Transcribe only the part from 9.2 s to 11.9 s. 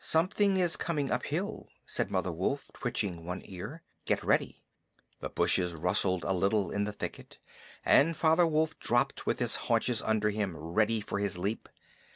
with his haunches under him, ready for his leap.